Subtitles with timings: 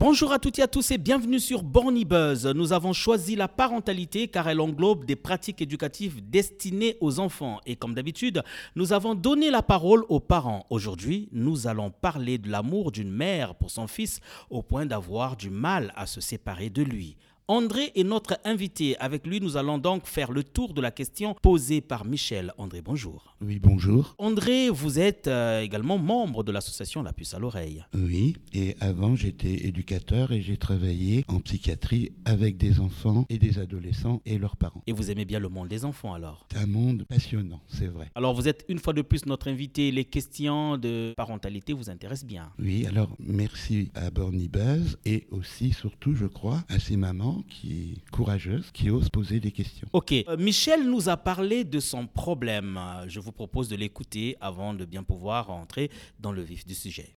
[0.00, 2.46] Bonjour à toutes et à tous et bienvenue sur Borny Buzz.
[2.46, 7.60] Nous avons choisi la parentalité car elle englobe des pratiques éducatives destinées aux enfants.
[7.66, 8.42] Et comme d'habitude,
[8.76, 10.64] nous avons donné la parole aux parents.
[10.70, 15.50] Aujourd'hui, nous allons parler de l'amour d'une mère pour son fils au point d'avoir du
[15.50, 17.18] mal à se séparer de lui.
[17.50, 18.96] André est notre invité.
[18.98, 22.54] Avec lui, nous allons donc faire le tour de la question posée par Michel.
[22.58, 23.34] André, bonjour.
[23.40, 24.14] Oui, bonjour.
[24.18, 27.84] André, vous êtes euh, également membre de l'association La Puce à l'oreille.
[27.92, 33.58] Oui, et avant j'étais éducateur et j'ai travaillé en psychiatrie avec des enfants et des
[33.58, 34.84] adolescents et leurs parents.
[34.86, 36.46] Et vous aimez bien le monde des enfants alors?
[36.52, 38.12] C'est un monde passionnant, c'est vrai.
[38.14, 39.90] Alors vous êtes une fois de plus notre invité.
[39.90, 42.52] Les questions de parentalité vous intéressent bien.
[42.60, 47.94] Oui, alors merci à Borny Buzz et aussi, surtout, je crois, à ces mamans qui
[47.94, 49.88] est courageuse, qui ose poser des questions.
[49.92, 52.78] Ok, euh, Michel nous a parlé de son problème.
[53.06, 57.16] Je vous propose de l'écouter avant de bien pouvoir entrer dans le vif du sujet.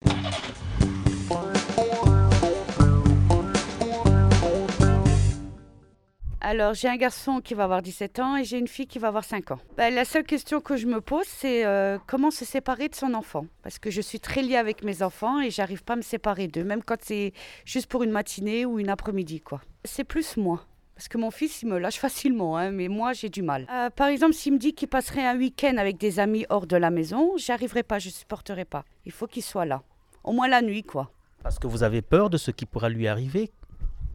[6.42, 9.08] Alors, j'ai un garçon qui va avoir 17 ans et j'ai une fille qui va
[9.08, 9.58] avoir 5 ans.
[9.76, 13.12] Ben, la seule question que je me pose, c'est euh, comment se séparer de son
[13.12, 13.44] enfant?
[13.62, 16.48] Parce que je suis très liée avec mes enfants et j'arrive pas à me séparer
[16.48, 17.34] d'eux, même quand c'est
[17.66, 19.60] juste pour une matinée ou une après-midi, quoi.
[19.84, 20.64] C'est plus moi.
[20.94, 23.66] Parce que mon fils, il me lâche facilement, hein, mais moi, j'ai du mal.
[23.70, 26.76] Euh, par exemple, s'il me dit qu'il passerait un week-end avec des amis hors de
[26.76, 28.86] la maison, j'arriverai pas, je supporterai pas.
[29.04, 29.82] Il faut qu'il soit là.
[30.24, 31.10] Au moins la nuit, quoi.
[31.42, 33.50] Parce que vous avez peur de ce qui pourra lui arriver.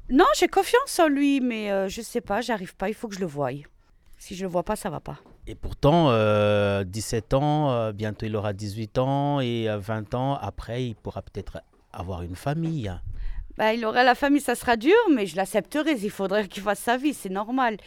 [0.10, 3.16] Non, j'ai confiance en lui, mais euh, je sais pas, j'arrive pas, il faut que
[3.16, 3.50] je le voie.
[4.18, 5.18] Si je le vois pas, ça va pas.
[5.48, 10.36] Et pourtant, euh, 17 ans, euh, bientôt il aura 18 ans et euh, 20 ans,
[10.36, 11.60] après, il pourra peut-être
[11.92, 12.92] avoir une famille.
[13.58, 15.94] Bah, il aura la famille, ça sera dur, mais je l'accepterai.
[15.94, 17.78] Il faudrait qu'il fasse sa vie, c'est normal.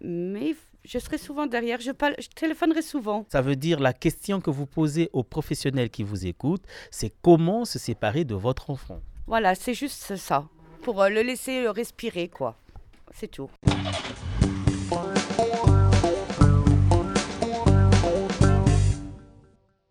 [0.00, 3.24] Mais je serai souvent derrière, je, parle- je téléphonerai souvent.
[3.30, 7.64] Ça veut dire la question que vous posez aux professionnels qui vous écoutent, c'est comment
[7.64, 9.00] se séparer de votre enfant?
[9.26, 10.46] Voilà, c'est juste ça.
[10.82, 12.56] Pour euh, le laisser euh, respirer, quoi.
[13.14, 13.50] C'est tout.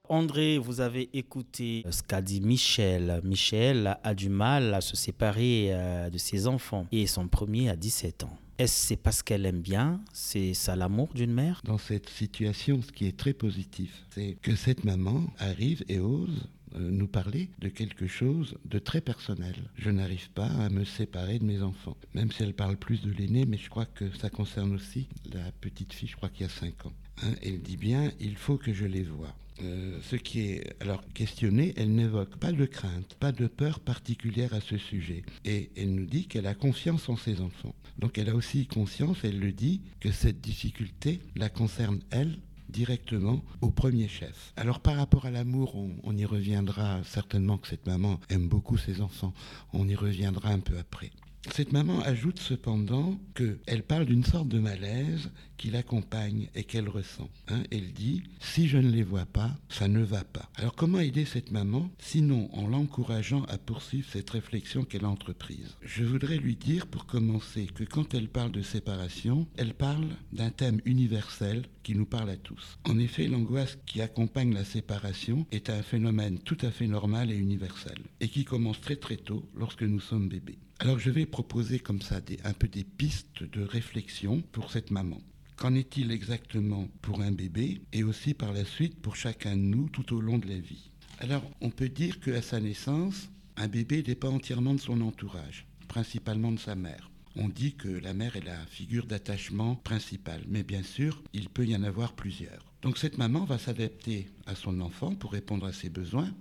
[0.08, 3.20] André, vous avez écouté ce qu'a dit Michel.
[3.24, 7.76] Michel a du mal à se séparer euh, de ses enfants et son premier a
[7.76, 8.38] 17 ans.
[8.58, 10.00] Est-ce que c'est parce qu'elle aime bien?
[10.14, 11.62] C'est ça l'amour d'une mère?
[11.66, 16.48] Dans cette situation, ce qui est très positif, c'est que cette maman arrive et ose
[16.80, 19.56] nous parler de quelque chose de très personnel.
[19.78, 23.12] Je n'arrive pas à me séparer de mes enfants, même si elle parle plus de
[23.12, 26.50] l'aîné, mais je crois que ça concerne aussi la petite fille, je crois qu'il y
[26.50, 26.94] a 5 ans.
[27.24, 29.34] Hein, elle dit bien, il faut que je les voie.
[29.62, 34.54] Euh, ce qui est alors questionné, elle n'évoque pas de crainte, pas de peur particulière
[34.54, 35.24] à ce sujet.
[35.46, 37.74] Et elle nous dit qu'elle a confiance en ses enfants.
[37.98, 42.38] Donc elle a aussi conscience, elle le dit, que cette difficulté la concerne elle
[42.70, 44.54] directement au premier chef.
[44.56, 48.78] Alors par rapport à l'amour, on, on y reviendra certainement que cette maman aime beaucoup
[48.78, 49.34] ses enfants.
[49.74, 51.12] On y reviendra un peu après.
[51.54, 57.30] Cette maman ajoute cependant qu'elle parle d'une sorte de malaise qui l'accompagne et qu'elle ressent.
[57.48, 57.64] hein.
[57.72, 60.50] Elle dit Si je ne les vois pas, ça ne va pas.
[60.56, 65.78] Alors comment aider cette maman Sinon en l'encourageant à poursuivre cette réflexion qu'elle a entreprise?
[65.82, 70.50] Je voudrais lui dire pour commencer que quand elle parle de séparation, elle parle d'un
[70.50, 72.80] thème universel qui nous parle à tous.
[72.84, 77.38] En effet, l'angoisse qui accompagne la séparation est un phénomène tout à fait normal et
[77.38, 80.58] universel et qui commence très très tôt lorsque nous sommes bébés.
[80.80, 84.92] Alors je vais proposer comme ça des, un peu des pistes de réflexion pour cette
[84.92, 85.20] maman.
[85.56, 89.88] Qu'en est-il exactement pour un bébé et aussi par la suite pour chacun de nous
[89.88, 90.92] tout au long de la vie?
[91.20, 96.52] Alors on peut dire qu'à sa naissance, un bébé dépend entièrement de son entourage, principalement
[96.52, 97.10] de sa mère.
[97.38, 101.66] On dit que la mère est la figure d'attachement principale, mais bien sûr, il peut
[101.66, 102.66] y en avoir plusieurs.
[102.82, 106.34] Donc cette maman va s'adapter à son enfant pour répondre à ses besoins,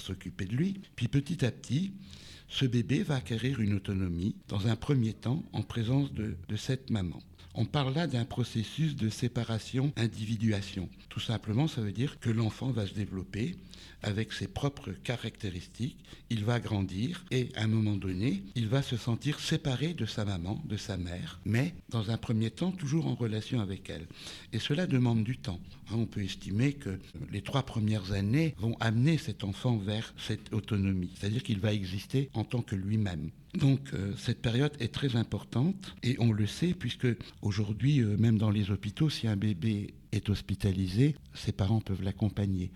[0.00, 1.92] s'occuper de lui, puis petit à petit,
[2.48, 7.20] ce bébé va acquérir une autonomie, dans un premier temps, en présence de cette maman.
[7.54, 10.88] On parle là d'un processus de séparation-individuation.
[11.10, 13.56] Tout simplement, ça veut dire que l'enfant va se développer
[14.02, 15.98] avec ses propres caractéristiques,
[16.30, 20.24] il va grandir et à un moment donné, il va se sentir séparé de sa
[20.24, 24.06] maman, de sa mère, mais dans un premier temps, toujours en relation avec elle.
[24.52, 25.60] Et cela demande du temps.
[25.90, 26.98] Hein, On peut estimer que
[27.30, 32.30] les trois premières années vont amener cet enfant vers cette autonomie, c'est-à-dire qu'il va exister
[32.34, 33.30] en tant que lui-même.
[33.54, 37.08] Donc euh, cette période est très importante et on le sait puisque
[37.42, 42.70] aujourd'hui, euh, même dans les hôpitaux, si un bébé est hospitalisé, ses parents peuvent l'accompagner.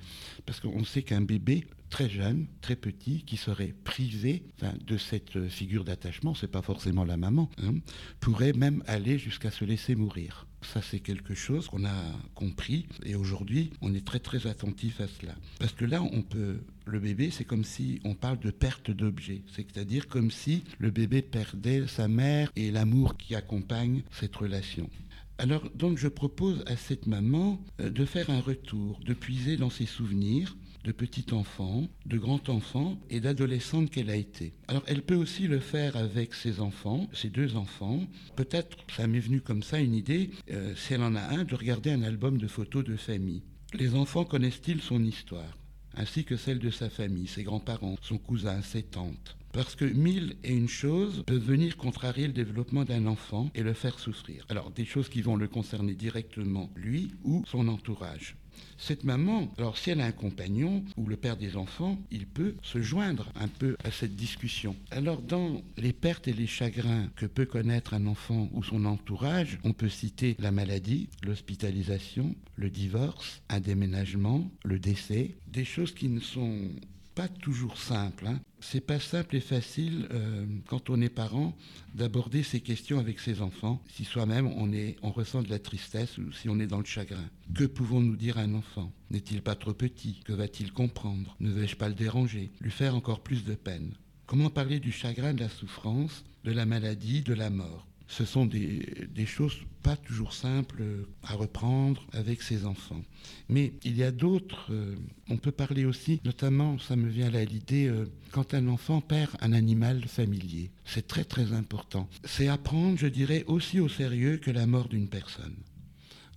[0.45, 4.43] Parce qu'on sait qu'un bébé très jeune, très petit, qui serait privé
[4.87, 7.75] de cette figure d'attachement, c'est pas forcément la maman, hein,
[8.21, 10.47] pourrait même aller jusqu'à se laisser mourir.
[10.73, 12.03] Ça, c'est quelque chose qu'on a
[12.35, 15.35] compris et aujourd'hui, on est très très attentif à cela.
[15.59, 19.43] Parce que là, on peut, le bébé, c'est comme si on parle de perte d'objet,
[19.55, 24.91] c'est-à-dire comme si le bébé perdait sa mère et l'amour qui accompagne cette relation.
[25.39, 29.71] Alors, donc, je propose à cette maman euh, de faire un retour, de puiser dans
[29.71, 30.57] ses souvenirs
[30.87, 34.55] de petit enfant, de grand enfant et d'adolescente qu'elle a été.
[34.69, 38.07] Alors, elle peut aussi le faire avec ses enfants, ses deux enfants.
[38.37, 41.57] Peut-être, ça m'est venu comme ça une idée, euh, si elle en a un, de
[41.57, 43.43] regarder un album de photos de famille.
[43.75, 45.59] Les enfants connaissent-ils son histoire
[45.99, 49.37] ainsi que celle de sa famille, ses grands-parents, son cousin, ses tantes?
[49.53, 53.73] Parce que mille et une choses peuvent venir contrarier le développement d'un enfant et le
[53.73, 54.45] faire souffrir.
[54.51, 58.37] Alors, des choses qui vont le concerner directement, lui ou son entourage.
[58.79, 62.55] Cette maman, alors si elle a un compagnon ou le père des enfants, il peut
[62.63, 64.77] se joindre un peu à cette discussion.
[64.91, 69.59] Alors dans les pertes et les chagrins que peut connaître un enfant ou son entourage,
[69.65, 76.09] on peut citer la maladie, l'hospitalisation, le divorce, un déménagement, le décès, des choses qui
[76.09, 76.71] ne sont
[77.17, 78.27] pas toujours simples.
[78.27, 78.41] Hein.
[78.61, 81.57] C'est pas simple et facile euh, quand on est parent
[81.95, 84.71] d'aborder ces questions avec ses enfants, si soi-même on,
[85.03, 87.25] on ressent de la tristesse ou si on est dans le chagrin.
[87.55, 88.93] Que pouvons-nous dire à un enfant?
[89.11, 90.21] N'est-il pas trop petit?
[90.27, 91.35] Que va-t-il comprendre?
[91.41, 92.51] Ne vais-je pas le déranger?
[92.61, 93.95] Lui faire encore plus de peine?
[94.27, 97.87] Comment parler du chagrin, de la souffrance, de la maladie, de la mort?
[98.09, 100.83] Ce sont des, choses pas toujours simples
[101.23, 103.03] à reprendre avec ses enfants.
[103.49, 104.97] Mais il y a d'autres, euh,
[105.29, 109.31] on peut parler aussi, notamment, ça me vient à l'idée, euh, quand un enfant perd
[109.41, 110.71] un animal familier.
[110.85, 112.09] C'est très très important.
[112.25, 115.57] C'est apprendre, je dirais, aussi au sérieux que la mort d'une personne.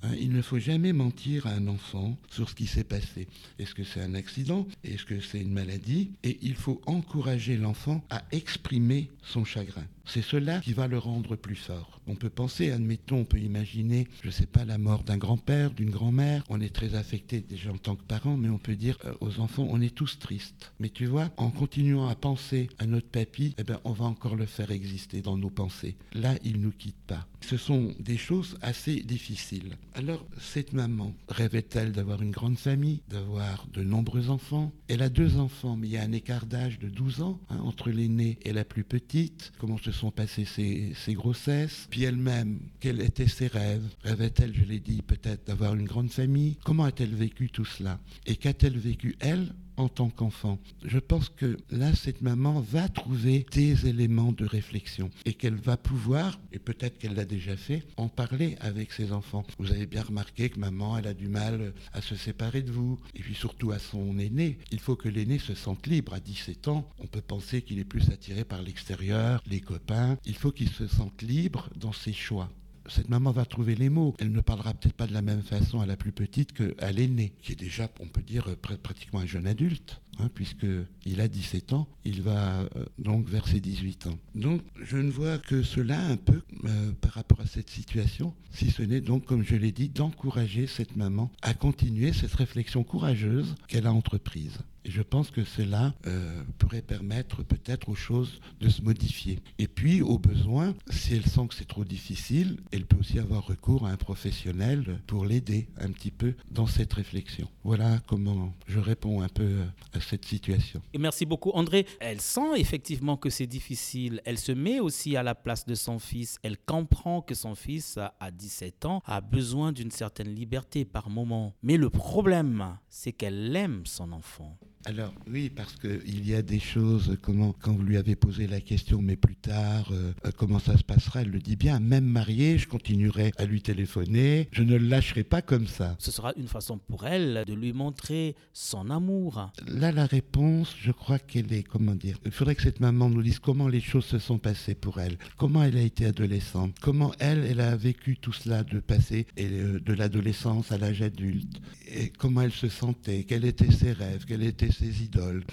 [0.02, 3.28] Hein, il ne faut jamais mentir à un enfant sur ce qui s'est passé.
[3.58, 4.66] Est-ce que c'est un accident?
[4.84, 6.12] Est-ce que c'est une maladie?
[6.24, 9.86] Et il faut encourager l'enfant à exprimer son chagrin.
[10.10, 12.02] C'est cela qui va le rendre plus fort.
[12.08, 15.70] On peut penser, admettons, on peut imaginer, je ne sais pas, la mort d'un grand-père,
[15.70, 16.44] d'une grand-mère.
[16.50, 19.40] On est très affecté déjà en tant que parent, mais on peut dire euh, aux
[19.40, 20.74] enfants, on est tous tristes.
[20.80, 24.36] Mais tu vois, en continuant à penser à notre papy, eh ben, on va encore
[24.36, 25.96] le faire exister dans nos pensées.
[26.14, 27.28] Là, il ne nous quitte pas.
[27.42, 29.78] Ce sont des choses assez difficiles.
[29.94, 34.72] Alors, cette maman rêvait-elle d'avoir une grande famille, d'avoir de nombreux enfants?
[34.88, 37.60] Elle a deux enfants, mais il y a un écart d'âge de 12 ans hein,
[37.64, 39.52] entre l'aîné et la plus petite.
[39.60, 41.88] Comment se sont passées ses, grossesses.
[41.90, 43.84] Puis elle-même, quels étaient ses rêves?
[44.04, 46.58] Rêvait-elle, je l'ai dit, peut-être d'avoir une grande famille?
[46.64, 48.00] Comment a-t-elle vécu tout cela?
[48.26, 50.60] Et qu'a-t-elle vécu, elle, en tant qu'enfant.
[50.84, 55.78] Je pense que là, cette maman va trouver des éléments de réflexion et qu'elle va
[55.78, 59.46] pouvoir, et peut-être qu'elle l'a déjà fait, en parler avec ses enfants.
[59.58, 63.00] Vous avez bien remarqué que maman, elle a du mal à se séparer de vous,
[63.16, 64.60] et puis surtout à son aîné.
[64.72, 66.14] Il faut que l'aîné se sente libre.
[66.14, 70.18] À 17 ans, on peut penser qu'il est plus attiré par l'extérieur, les copains.
[70.26, 72.50] Il faut qu'il se sente libre dans ses choix
[72.90, 74.16] cette maman va trouver les mots.
[74.20, 77.34] Elle ne parlera peut-être pas de la même façon à la plus petite qu'à l'aînée,
[77.42, 78.46] qui est déjà, on peut dire,
[78.82, 83.60] pratiquement un jeune adulte, hein, puisqu'il a 17 ans, il va euh, donc vers ses
[83.60, 84.18] 18 ans.
[84.36, 88.72] Donc je ne vois que cela un peu euh, par rapport à cette situation, si
[88.72, 93.56] ce n'est donc, comme je l'ai dit, d'encourager cette maman à continuer cette réflexion courageuse
[93.68, 94.60] qu'elle a entreprise.
[94.90, 99.38] Et je pense que cela euh, pourrait permettre peut-être aux choses de se modifier.
[99.60, 103.46] Et puis, au besoin, si elle sent que c'est trop difficile, elle peut aussi avoir
[103.46, 107.48] recours à un professionnel pour l'aider un petit peu dans cette réflexion.
[107.64, 110.82] Voilà comment je réponds un peu euh, à cette situation.
[110.98, 111.86] Merci beaucoup, André.
[112.00, 114.24] Elle sent effectivement que c'est difficile.
[114.26, 116.40] Elle se met aussi à la place de son fils.
[116.42, 121.54] Elle comprend que son fils, à 17 ans, a besoin d'une certaine liberté par moment.
[121.62, 124.58] Mais le problème, c'est qu'elle aime son enfant.
[124.86, 128.62] Alors oui, parce qu'il y a des choses, comment, quand vous lui avez posé la
[128.62, 132.06] question, mais plus tard, euh, euh, comment ça se passera, elle le dit bien, même
[132.06, 135.98] mariée, je continuerai à lui téléphoner, je ne le lâcherai pas comme ça.
[136.00, 139.52] Ce sera une façon pour elle de lui montrer son amour.
[139.68, 143.22] Là, la réponse, je crois qu'elle est, comment dire, il faudrait que cette maman nous
[143.22, 147.12] dise comment les choses se sont passées pour elle, comment elle a été adolescente, comment
[147.20, 151.60] elle, elle a vécu tout cela de passer et euh, de l'adolescence à l'âge adulte,
[151.86, 155.44] et comment elle se sentait, quels étaient ses rêves, quels étaient ses idoles,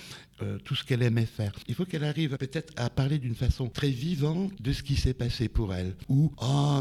[0.42, 1.52] euh, tout ce qu'elle aimait faire.
[1.68, 5.14] Il faut qu'elle arrive peut-être à parler d'une façon très vivante de ce qui s'est
[5.14, 5.94] passé pour elle.
[6.08, 6.80] Ou, oh,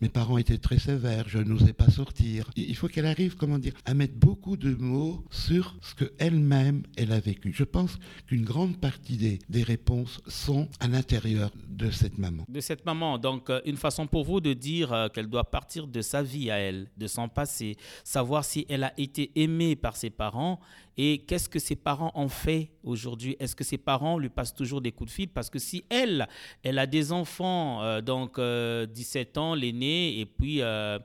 [0.00, 2.50] mes parents étaient très sévères, je n'osais pas sortir.
[2.56, 7.12] Il faut qu'elle arrive, comment dire, à mettre beaucoup de mots sur ce qu'elle-même, elle
[7.12, 7.52] a vécu.
[7.54, 12.44] Je pense qu'une grande partie des, des réponses sont à l'intérieur de cette maman.
[12.48, 13.18] De cette maman.
[13.18, 16.50] Donc, euh, une façon pour vous de dire euh, qu'elle doit partir de sa vie
[16.50, 20.60] à elle, de son passé, savoir si elle a été aimée par ses parents
[20.96, 24.80] et qu'est-ce que ses parents ont fait aujourd'hui Est-ce que ses parents lui passent toujours
[24.80, 25.28] des coups de fil?
[25.28, 26.26] Parce que si elle,
[26.62, 30.60] elle a des enfants, euh, donc 17 ans, l'aîné, et puis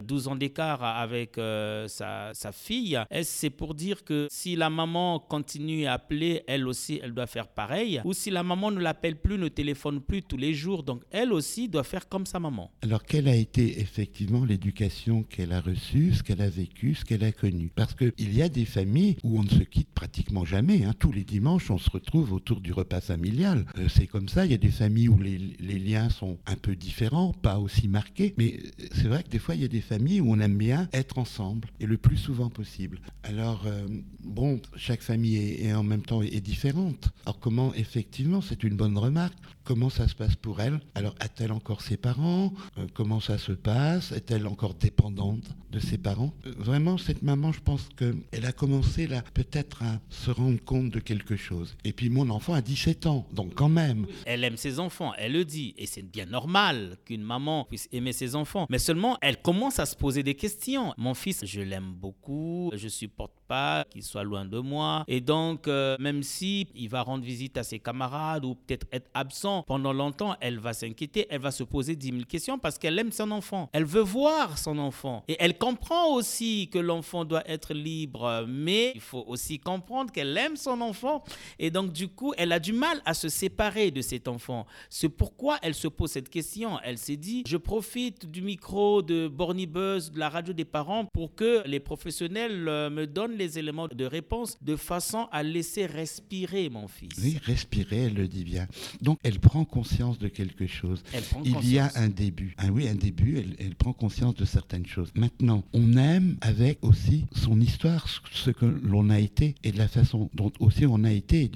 [0.05, 5.85] 12 ans d'écart avec sa, sa, fille, c'est pour dire que si la maman continue
[5.85, 8.01] à appeler, elle aussi, elle doit faire pareil?
[8.05, 11.33] Ou si la maman ne l'appelle plus, ne téléphone plus tous les jours, donc elle
[11.33, 12.71] aussi doit faire comme sa maman?
[12.83, 17.23] Alors, quelle a été effectivement l'éducation qu'elle a reçue, ce qu'elle a vécu, ce qu'elle
[17.23, 17.71] a connu?
[17.73, 20.85] Parce qu'il y a des familles où on ne se quitte pratiquement jamais.
[20.85, 20.93] Hein.
[20.97, 23.65] Tous les dimanches, on se retrouve autour du repas familial.
[23.77, 24.45] Euh, c'est comme ça.
[24.45, 25.39] Il y a des familles où les,
[25.79, 28.33] liens sont un peu différents, pas aussi marqués.
[28.37, 30.57] Mais euh, c'est vrai que des fois, il y a des familles où on aime
[30.57, 32.99] bien être ensemble et le plus souvent possible.
[33.23, 33.87] Alors, euh,
[34.23, 37.09] bon, chaque famille est, en même temps est, différente.
[37.25, 40.79] Alors, comment, effectivement, c'est une bonne remarque, comment ça se passe pour elle?
[40.95, 42.53] Alors, a-t-elle encore ses parents?
[42.93, 44.11] Comment ça se passe?
[44.11, 46.33] Est-elle encore dépendante de ses parents?
[46.57, 50.99] Vraiment, cette maman, je pense qu'elle a commencé là, peut-être à se rendre compte de
[50.99, 51.68] quelque chose.
[51.83, 54.05] Et puis mon enfant a 17 ans, donc quand même.
[54.25, 58.13] Elle aime ses enfants, elle le dit, et c'est bien normal qu'une maman puisse aimer
[58.13, 58.67] ses enfants.
[58.69, 60.93] Mais seulement, elle commence à se poser des questions.
[60.97, 65.03] Mon fils, je l'aime beaucoup, je supporte pas qu'il soit loin de moi.
[65.07, 69.09] Et donc, euh, même si il va rendre visite à ses camarades ou peut-être être
[69.13, 72.97] absent pendant longtemps, elle va s'inquiéter, elle va se poser 10 000 questions parce qu'elle
[72.99, 73.69] aime son enfant.
[73.73, 75.23] Elle veut voir son enfant.
[75.27, 80.37] Et elle comprend aussi que l'enfant doit être libre, mais il faut aussi comprendre qu'elle
[80.37, 81.23] aime son enfant
[81.59, 84.65] et donc du coup, elle a du mal à se séparer de cet enfant.
[84.89, 86.79] C'est pourquoi elle se pose cette question.
[86.83, 91.05] Elle s'est dit, je profite du micro de Borny Buzz, de la radio des parents,
[91.05, 95.85] pour que les professionnels euh, me donnent les éléments de réponse de façon à laisser
[95.85, 97.11] respirer mon fils.
[97.21, 98.67] Oui, respirer, elle le dit bien.
[99.01, 101.03] Donc, elle prend conscience de quelque chose.
[101.43, 102.55] Il y a un début.
[102.57, 105.11] Ah oui, un début, elle, elle prend conscience de certaines choses.
[105.15, 109.87] Maintenant, on aime avec aussi son histoire, ce que l'on a été et de la
[109.87, 111.48] façon dont aussi on a été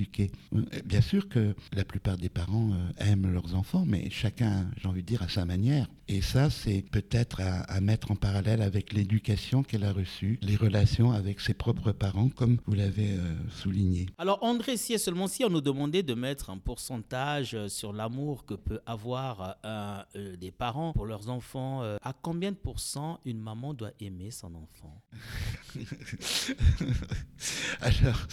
[0.53, 4.87] Euh, bien sûr que la plupart des parents euh, aiment leurs enfants, mais chacun, j'ai
[4.87, 5.87] envie de dire, à sa manière.
[6.07, 11.11] Et ça, c'est peut-être à, mettre en parallèle avec l'éducation qu'elle a reçue, les relations
[11.11, 14.07] avec ses propres parents, comme vous l'avez euh, souligné.
[14.17, 18.53] Alors, André, si seulement si on nous demandait de mettre un pourcentage sur l'amour que
[18.53, 20.03] peut avoir un,
[20.39, 25.01] des parents pour leurs enfants, à combien de pourcents une maman doit aimer son enfant?
[27.81, 28.27] Alors,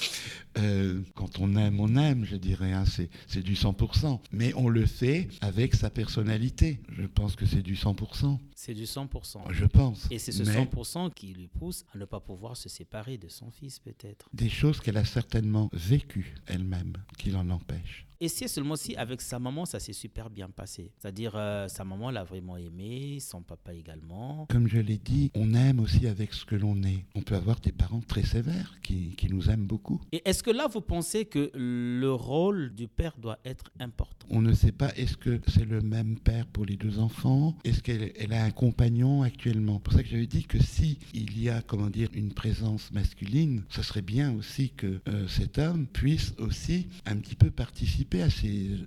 [0.58, 4.20] euh, quand on aime, on aime, je dirais, hein, c'est du 100%.
[4.32, 6.80] Mais on le fait avec sa personnalité.
[6.96, 8.38] Je pense que c'est du 100%.
[8.54, 9.38] C'est du 100%.
[9.50, 10.06] Je pense.
[10.10, 13.50] Et c'est ce 100% qui lui pousse à ne pas pouvoir se séparer de son
[13.50, 14.28] fils, peut-être.
[14.32, 18.06] Des choses qu'elle a certainement vécues elle-même, qui l'en empêchent.
[18.22, 20.92] Et c'est seulement si avec sa maman, ça s'est super bien passé.
[20.98, 24.44] C'est-à-dire, euh, sa maman l'a vraiment aimé, son papa également.
[24.50, 27.06] Comme je l'ai dit, on aime aussi avec ce que l'on est.
[27.14, 30.02] On peut avoir des parents très sévères qui, qui nous aiment beaucoup.
[30.12, 34.26] Et est-ce que là, vous pensez que le rôle du père doit être important?
[34.28, 37.56] On ne sait pas, est-ce que c'est le même père pour les deux enfants?
[37.64, 39.76] Est-ce qu'elle elle a un compagnon actuellement?
[39.76, 42.92] C'est pour ça que j'avais dit que si il y a, comment dire, une présence
[42.92, 48.09] masculine, ce serait bien aussi que euh, cet homme puisse aussi un petit peu participer
[48.18, 48.78] à ces,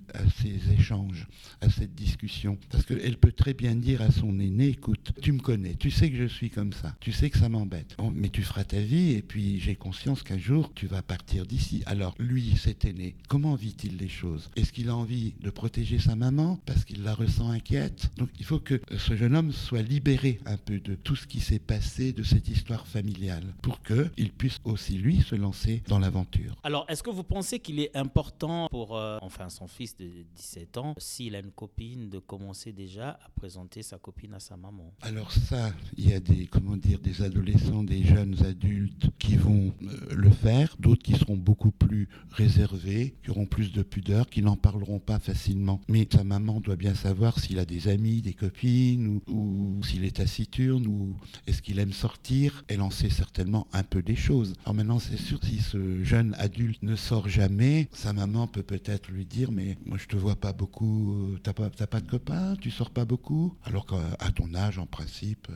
[0.78, 1.26] échanges,
[1.60, 2.58] à cette discussion.
[2.70, 6.10] Parce qu'elle peut très bien dire à son aîné, écoute, tu me connais, tu sais
[6.10, 7.96] que je suis comme ça, tu sais que ça m'embête.
[8.12, 11.82] mais tu feras ta vie et puis j'ai conscience qu'un jour, tu vas partir d'ici.
[11.86, 14.50] Alors, lui, cet aîné, comment vit-il les choses?
[14.56, 18.10] Est-ce qu'il a envie de protéger sa maman parce qu'il la ressent inquiète?
[18.18, 21.40] Donc, il faut que ce jeune homme soit libéré un peu de tout ce qui
[21.40, 26.56] s'est passé, de cette histoire familiale, pour qu'il puisse aussi, lui, se lancer dans l'aventure.
[26.62, 28.96] Alors, est-ce que vous pensez qu'il est important pour...
[28.96, 33.28] Euh, enfin son fils de 17 ans, s'il a une copine, de commencer déjà à
[33.36, 34.92] présenter sa copine à sa maman.
[35.02, 39.72] Alors ça, il y a des, comment dire, des adolescents, des jeunes adultes qui vont
[39.82, 44.42] euh, le faire, d'autres qui seront beaucoup plus réservés, qui auront plus de pudeur, qui
[44.42, 45.80] n'en parleront pas facilement.
[45.88, 50.16] Mais sa maman doit bien savoir s'il a des amis, des copines, ou, s'il est
[50.16, 51.16] taciturne, ou
[51.46, 52.64] est-ce qu'il aime sortir.
[52.68, 54.54] Elle en sait certainement un peu des choses.
[54.64, 59.03] Alors maintenant, c'est sûr, si ce jeune adulte ne sort jamais, sa maman peut peut-être
[59.12, 62.56] lui dire mais moi je te vois pas beaucoup, euh, t'as pas, pas de copains,
[62.60, 65.48] tu sors pas beaucoup, alors qu'à ton âge en principe.
[65.50, 65.54] Euh,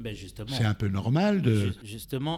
[0.00, 0.16] Ben.
[0.48, 1.72] C'est un peu normal de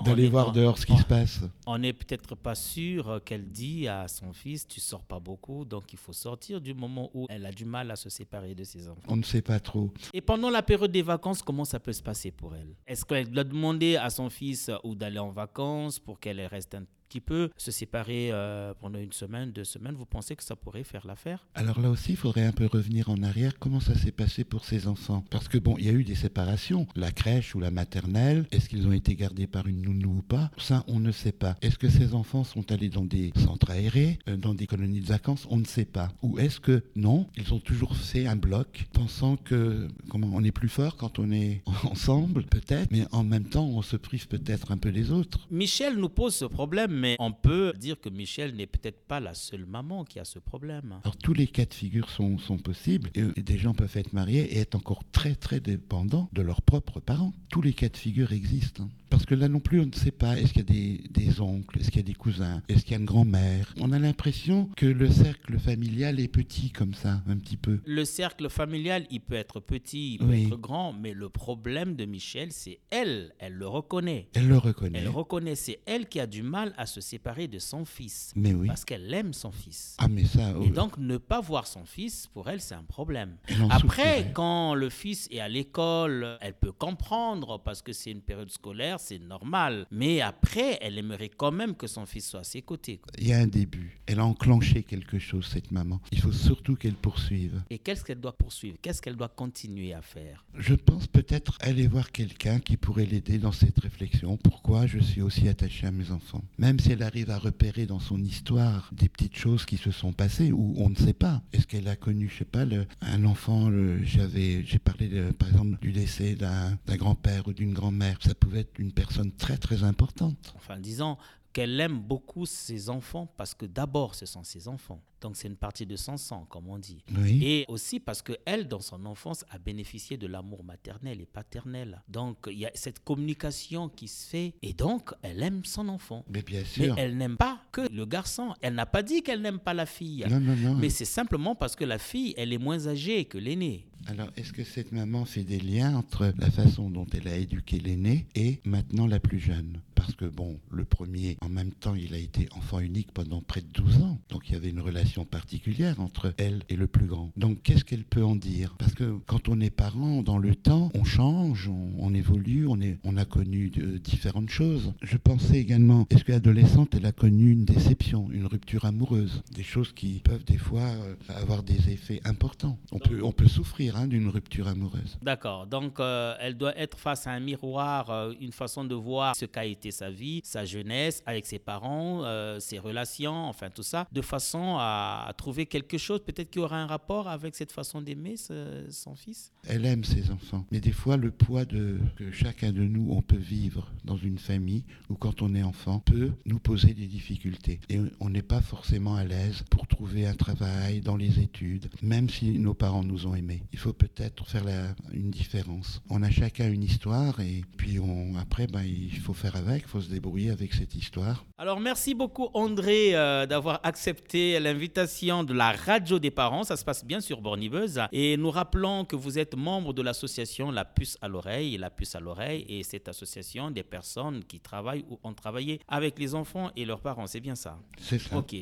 [0.04, 1.40] d'aller voir dehors ce qui on- se passe.
[1.66, 5.64] On n'est peut-être pas sûr euh, qu'elle dit à son fils Tu sors pas beaucoup,
[5.64, 8.64] donc il faut sortir du moment où elle a du mal à se séparer de
[8.64, 9.00] ses enfants.
[9.08, 9.90] On ne sait pas trop.
[10.12, 12.76] Et pendant la période des vacances, comment ça peut se passer pour elle?
[12.86, 16.84] Est-ce qu'elle doit demander à son fils ou d'aller en vacances pour qu'elle reste un
[17.14, 20.82] petit peu, se séparer euh, pendant une semaine, deux semaines Vous pensez que ça pourrait
[20.82, 21.46] faire l'affaire?
[21.54, 23.52] Alors là aussi, il faudrait un peu revenir en arrière.
[23.60, 25.24] Comment ça s'est passé pour ces enfants?
[25.30, 26.88] Parce que bon, il y a eu des séparations.
[26.96, 30.50] La crèche ou la maternelle, est-ce qu'ils ont été gardés par une nounou ou pas?
[30.58, 31.56] Ça, on ne sait pas.
[31.62, 35.06] Est-ce que ces enfants sont allés dans des centres aérés, euh, dans des colonies de
[35.06, 35.46] vacances?
[35.50, 36.08] On ne sait pas.
[36.22, 40.50] Ou est-ce que non Ils ont toujours fait un bloc, pensant que comment on est
[40.50, 44.72] plus fort quand on est ensemble, peut-être, mais en même temps, on se prive peut-être
[44.72, 45.46] un peu des autres?
[45.52, 49.34] Michel nous pose ce problème, mais on peut dire que Michel n'est peut-être pas la
[49.34, 51.00] seule maman qui a ce problème.
[51.04, 54.14] Alors tous les cas de figure sont, sont possibles et, et des gens peuvent être
[54.14, 57.34] mariés et être encore très très dépendants de leurs propres parents.
[57.50, 58.88] Tous les cas de figure existent.
[59.14, 61.40] Parce que là non plus on ne sait pas, est-ce qu'il y a des, des
[61.40, 63.72] oncles, est-ce qu'il y a des cousins, est-ce qu'il y a une grand-mère.
[63.80, 67.78] On a l'impression que le cercle familial est petit comme ça, un petit peu.
[67.86, 70.46] Le cercle familial, il peut être petit, il peut Oui.
[70.46, 74.28] être grand, mais le problème de Michel, c'est elle, elle le reconnaît.
[74.34, 74.98] Elle le reconnaît.
[74.98, 78.32] Elle reconnaît, c'est elle qui a du mal à se séparer de son fils.
[78.34, 78.66] Mais oui.
[78.66, 79.94] Parce qu'elle aime son fils.
[79.98, 82.82] Ah mais ça, oh, Et donc, ne pas voir son fils, pour elle, c'est un
[82.82, 83.36] problème.
[83.70, 84.32] Après, souffrirait.
[84.34, 88.98] quand le fils est à l'école, elle peut comprendre parce que c'est une période scolaire,
[89.04, 89.86] c'est normal.
[89.90, 92.98] Mais après, elle aimerait quand même que son fils soit à ses côtés.
[92.98, 93.12] quoi.
[93.18, 93.98] il y a un début.
[94.06, 96.00] Elle a enclenché quelque chose, cette maman.
[96.12, 97.62] Il faut surtout qu'elle poursuive.
[97.70, 98.76] Et qu'est-ce qu'elle doit poursuivre?
[98.82, 100.44] Qu'est-ce qu'elle doit continuer à faire?
[100.56, 104.36] Je pense peut-être aller voir quelqu'un qui pourrait l'aider dans cette réflexion.
[104.36, 106.42] Pourquoi je suis aussi attaché à mes enfants?
[106.58, 110.12] Même si elle arrive à repérer dans son histoire des petites choses qui se sont
[110.12, 111.42] passées ou on ne sait pas.
[111.52, 113.70] Est-ce qu'elle a connu, je sais pas, le- un enfant
[114.02, 118.18] J'avais, j'ai parlé de- par exemple du décès d'un grand-père ou d'une grand-mère.
[118.22, 120.54] Ça pouvait être une personne très très importante.
[120.56, 121.16] Enfin, disons
[121.54, 125.00] qu'elle aime beaucoup ses enfants parce que d'abord, ce sont ses enfants.
[125.20, 127.02] Donc, c'est une partie de son sang, comme on dit.
[127.16, 127.40] Oui.
[127.42, 132.02] Et aussi parce que elle, dans son enfance, a bénéficié de l'amour maternel et paternel.
[132.08, 134.54] Donc, il y a cette communication qui se fait.
[134.60, 136.26] Et donc, elle aime son enfant.
[136.28, 136.94] Mais bien Mais sûr.
[136.98, 138.52] elle n'aime pas que le garçon.
[138.60, 140.26] Elle n'a pas dit qu'elle n'aime pas la fille.
[140.28, 140.74] Non, non, non.
[140.74, 143.86] Mais c'est simplement parce que la fille, elle est moins âgée que l'aîné.
[144.08, 147.78] Alors, est-ce que cette maman fait des liens entre la façon dont elle a éduqué
[147.78, 149.80] l'aîné et maintenant la plus jeune?
[150.04, 153.62] Parce que, bon, le premier, en même temps, il a été enfant unique pendant près
[153.62, 154.18] de 12 ans.
[154.28, 157.32] Donc, il y avait une relation particulière entre elle et le plus grand.
[157.38, 158.74] Donc, qu'est-ce qu'elle peut en dire?
[158.78, 163.24] Parce que quand on est parent, dans le temps, on change, on, évolue, on, a
[163.24, 163.70] connu
[164.02, 164.92] différentes choses.
[165.00, 169.42] Je pensais également, est-ce qu'adolescente, elle a connu une déception, une rupture amoureuse?
[169.54, 172.76] Des choses qui peuvent des fois euh, avoir des effets importants.
[172.92, 175.18] On peut, on peut souffrir hein, d'une rupture amoureuse.
[175.22, 175.66] D'accord.
[175.66, 179.46] Donc, euh, elle doit être face à un miroir, euh, une façon de voir ce
[179.46, 184.06] qu'a été sa vie, sa jeunesse, avec ses parents, euh, ses relations, enfin tout ça,
[184.12, 188.36] de façon à, trouver quelque chose, peut-être qui aura un rapport avec cette façon d'aimer
[188.36, 189.52] son fils.
[189.66, 190.66] Elle aime ses enfants.
[190.70, 194.38] Mais des fois, le poids de, que chacun de nous, on peut vivre dans une
[194.38, 197.80] famille ou quand on est enfant, peut nous poser des difficultés.
[197.88, 202.28] Et on n'est pas forcément à l'aise pour trouver un travail dans les études, même
[202.28, 203.62] si nos parents nous ont aimés.
[203.72, 204.64] Il faut peut-être faire
[205.12, 206.02] une différence.
[206.10, 207.98] On a chacun une histoire et puis
[208.38, 211.44] après, ben, il faut faire avec, il faut se débrouiller avec cette histoire.
[211.58, 216.64] Alors, merci beaucoup, André, euh, d'avoir accepté l'invitation de la radio des parents.
[216.64, 217.98] Ça se passe bien sur Bornibus.
[218.12, 221.76] Et nous rappelons que vous êtes membre de l'association La Puce à l'oreille.
[221.76, 226.18] La Puce à l'oreille est cette association des personnes qui travaillent ou ont travaillé avec
[226.18, 227.26] les enfants et leurs parents.
[227.26, 227.78] C'est bien ça?
[227.98, 228.36] C'est ça.
[228.36, 228.56] Ok.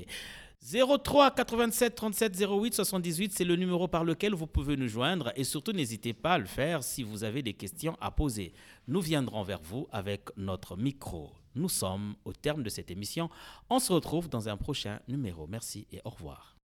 [0.62, 5.42] 03 87 37 08 78, c'est le numéro par lequel vous pouvez nous joindre et
[5.42, 8.52] surtout n'hésitez pas à le faire si vous avez des questions à poser.
[8.86, 11.32] Nous viendrons vers vous avec notre micro.
[11.56, 13.28] Nous sommes au terme de cette émission.
[13.70, 15.48] On se retrouve dans un prochain numéro.
[15.48, 16.56] Merci et au revoir.